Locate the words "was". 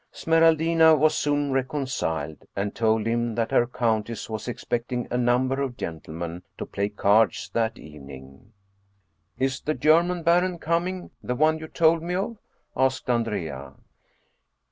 0.95-1.13, 4.31-4.47